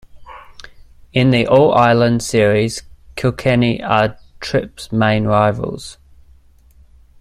[1.13, 2.81] In the All-Ireland series,
[3.15, 5.99] Kilkenny are Tipp's main rivals.